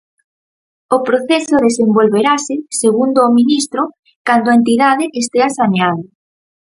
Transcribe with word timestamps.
O 0.95 0.97
proceso 1.07 1.63
desenvolverase, 1.67 2.55
segundo 2.81 3.19
o 3.27 3.33
ministro, 3.39 3.81
cando 4.27 4.47
a 4.49 4.57
entidade 4.59 5.05
estea 5.21 5.49
saneada. 5.59 6.05